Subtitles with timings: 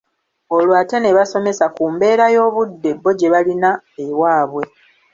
[0.55, 3.69] Olwo ate ne basomesa ku mbeera y’Obudde bo gye balina
[4.05, 4.63] ewaabwe